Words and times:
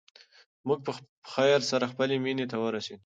موږ 0.67 0.79
په 0.85 0.91
خیر 1.31 1.59
سره 1.71 1.85
خپلې 1.91 2.15
مېنې 2.23 2.45
ته 2.51 2.57
ورسېدو. 2.59 2.99